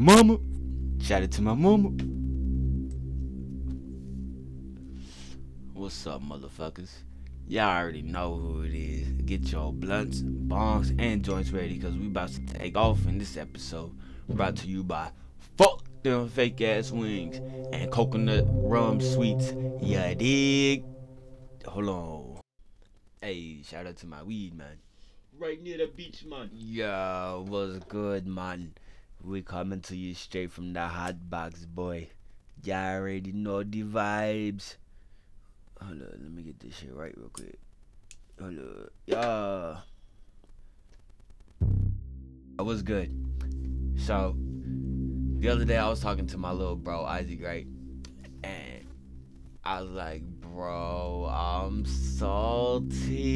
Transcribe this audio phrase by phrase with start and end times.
[0.00, 0.38] mama.
[0.98, 1.90] Shout out to my mama.
[5.74, 6.90] What's up, motherfuckers?
[7.46, 9.08] Y'all already know who it is.
[9.26, 13.36] Get your blunts, bongs, and joints ready because we about to take off in this
[13.36, 13.94] episode.
[14.26, 15.10] Brought to you by
[15.58, 17.38] Fuck Them Fake Ass Wings
[17.70, 19.52] and Coconut Rum Sweets.
[19.82, 20.82] Yeah, dig?
[21.66, 22.40] Hold on.
[23.20, 24.78] Hey, shout out to my weed, man.
[25.38, 26.48] Right near the beach, man.
[26.54, 28.72] Yo, what's good, man?
[29.22, 32.08] We coming to you straight from the hot box, boy.
[32.64, 34.76] Y'all already know the vibes.
[35.80, 37.58] Hold up, let me get this shit right real quick.
[38.40, 39.76] Hold up, yeah.
[42.56, 43.14] That was good.
[43.96, 44.34] So,
[45.38, 47.66] the other day I was talking to my little bro Isaac, right?
[48.42, 48.86] And
[49.64, 53.26] I was like, bro, I'm salty.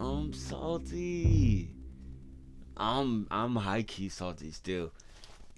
[0.00, 1.77] I'm salty.
[2.78, 4.92] I'm I'm high key salty still.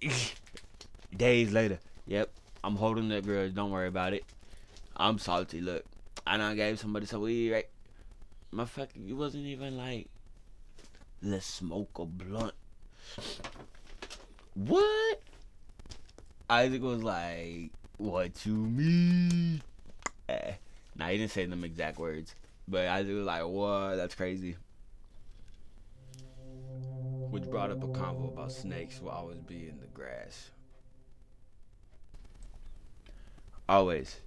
[1.16, 2.30] Days later, yep,
[2.64, 3.48] I'm holding that girl.
[3.50, 4.24] Don't worry about it.
[4.96, 5.60] I'm salty.
[5.60, 5.84] Look,
[6.26, 7.66] I done gave somebody some weed, right?
[8.52, 10.08] My Motherfucker, you wasn't even like,
[11.22, 12.54] let's smoke a blunt.
[14.54, 15.22] What?
[16.48, 19.62] Isaac was like, what you mean?
[20.28, 20.52] Eh.
[20.96, 22.34] Nah, he didn't say them exact words.
[22.66, 23.96] But Isaac was like, what?
[23.96, 24.56] That's crazy.
[27.30, 30.50] Which brought up a convo about snakes will always be in the grass.
[33.68, 34.18] Always.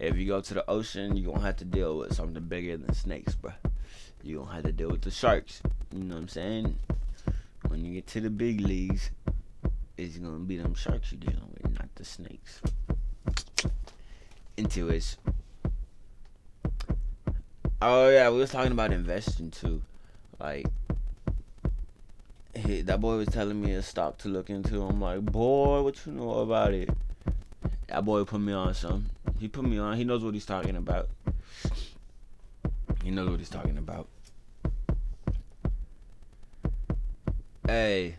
[0.00, 2.92] If you go to the ocean, you're gonna have to deal with something bigger than
[2.94, 3.52] snakes, bro.
[4.22, 5.62] You're gonna have to deal with the sharks.
[5.92, 6.76] You know what I'm saying?
[7.68, 9.10] When you get to the big leagues,
[9.96, 12.60] it's gonna be them sharks you're dealing with, not the snakes.
[14.56, 15.16] Into it.
[17.80, 19.82] Oh yeah, we was talking about investing too.
[20.40, 20.66] Like
[22.58, 24.82] he, that boy was telling me a stock to look into.
[24.82, 26.90] I'm like, boy, what you know about it?
[27.88, 29.06] That boy put me on some.
[29.38, 29.96] He put me on.
[29.96, 31.08] He knows what he's talking about.
[33.02, 34.08] He knows what he's talking about.
[37.66, 38.16] Hey,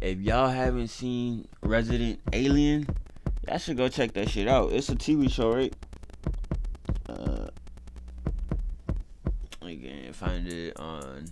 [0.00, 2.86] if y'all haven't seen Resident Alien,
[3.48, 4.72] y'all should go check that shit out.
[4.72, 5.74] It's a TV show, right?
[7.08, 7.48] Uh,
[9.62, 11.26] you can find it on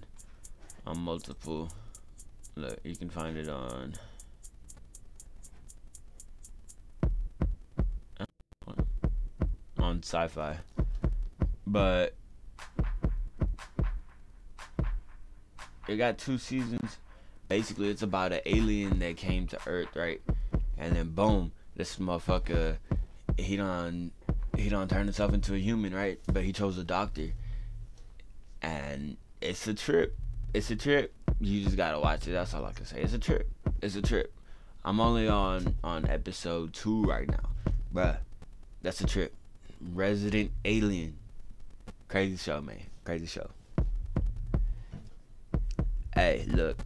[0.87, 1.71] on multiple.
[2.57, 3.95] Look, you can find it on.
[9.79, 10.57] On Syfy,
[11.67, 12.15] but
[15.87, 16.97] it got two seasons.
[17.49, 20.23] Basically, it's about an alien that came to Earth, right?
[20.79, 22.79] And then boom, this motherfucker,
[23.37, 24.13] he done
[24.57, 26.19] he done turned himself into a human, right?
[26.33, 27.33] But he chose a doctor,
[28.63, 30.17] and it's a trip.
[30.55, 31.13] It's a trip.
[31.41, 32.33] You just gotta watch it.
[32.33, 33.01] That's all I can say.
[33.01, 33.49] It's a trip.
[33.83, 34.33] It's a trip.
[34.85, 37.51] I'm only on on episode two right now,
[37.93, 38.19] bruh.
[38.83, 39.35] That's a trip.
[39.93, 41.17] Resident Alien.
[42.09, 42.81] Crazy show, man.
[43.05, 43.49] Crazy show.
[46.15, 46.79] Hey, look.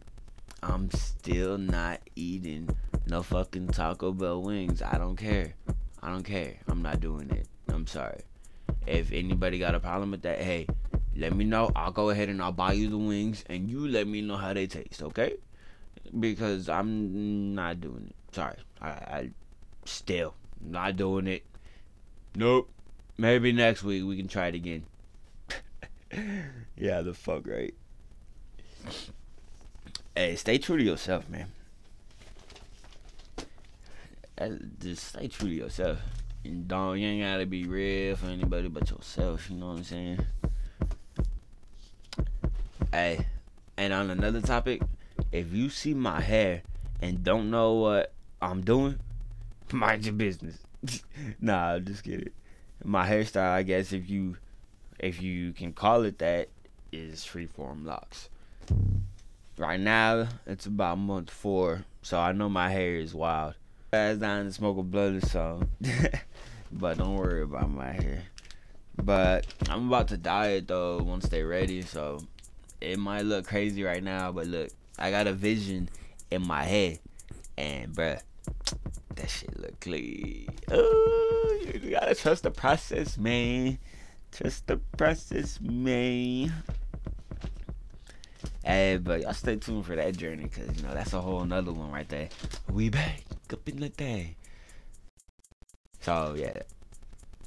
[0.61, 2.69] I'm still not eating
[3.07, 4.81] no fucking Taco Bell wings.
[4.81, 5.53] I don't care.
[6.01, 6.55] I don't care.
[6.67, 7.47] I'm not doing it.
[7.69, 8.21] I'm sorry.
[8.85, 10.67] If anybody got a problem with that, hey,
[11.19, 11.71] let me know.
[11.75, 14.53] I'll go ahead and I'll buy you the wings and you let me know how
[14.53, 15.35] they taste, okay?
[16.17, 18.35] Because I'm not doing it.
[18.35, 18.55] Sorry.
[18.81, 19.29] I, I
[19.85, 21.43] still not doing it.
[22.35, 22.69] Nope.
[23.17, 24.85] Maybe next week we can try it again.
[26.77, 27.73] yeah, the fuck right.
[30.15, 31.47] Hey, stay true to yourself, man.
[34.37, 34.49] Uh,
[34.79, 35.99] just stay true to yourself.
[36.45, 39.83] And don't you ain't gotta be real for anybody but yourself, you know what I'm
[39.83, 40.19] saying?
[42.91, 43.27] Hey,
[43.77, 44.81] and on another topic,
[45.31, 46.63] if you see my hair
[46.99, 48.97] and don't know what I'm doing,
[49.71, 50.57] mind your business.
[51.39, 52.31] nah, I'm just kidding.
[52.83, 54.37] My hairstyle, I guess, if you
[54.97, 56.49] if you can call it that,
[56.91, 58.29] is freeform locks.
[59.55, 63.53] Right now, it's about month four, so I know my hair is wild.
[63.91, 65.61] Guys down to smoke a blood so,
[66.71, 68.23] but don't worry about my hair.
[68.97, 72.19] But I'm about to dye it though once they're ready, so
[72.81, 75.89] it might look crazy right now, but look, I got a vision
[76.31, 76.99] in my head,
[77.57, 78.21] and bruh,
[79.15, 80.47] that shit look clean.
[80.71, 83.79] Oh, you gotta trust the process, man.
[84.31, 86.53] Trust the process, man.
[88.63, 91.71] Hey, but y'all stay tuned for that journey, cause you know that's a whole nother
[91.71, 92.29] one right there.
[92.69, 94.35] We back up in the day.
[96.01, 96.61] So yeah,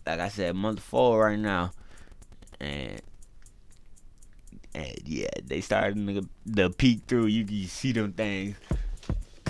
[0.06, 1.72] like I said, month four right now,
[2.60, 3.00] and
[4.74, 7.26] and yeah, they starting to, to peek through.
[7.26, 8.56] You can see them things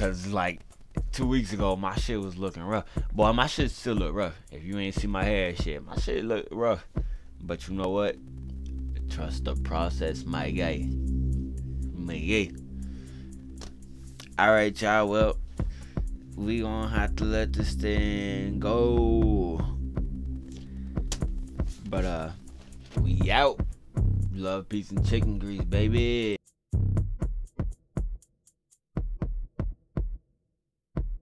[0.03, 0.59] Cause like
[1.13, 2.87] two weeks ago, my shit was looking rough.
[3.13, 4.35] Boy, my shit still look rough.
[4.51, 6.85] If you ain't see my hair, shit, my shit look rough.
[7.41, 8.17] But you know what?
[9.11, 10.89] Trust the process, my guy.
[11.95, 12.51] My guy.
[14.41, 15.09] All right, y'all.
[15.09, 15.37] Well,
[16.35, 19.61] we gonna have to let this thing go.
[21.89, 22.31] But uh,
[23.01, 23.61] we out.
[24.35, 26.42] Love, peace, and chicken grease, baby.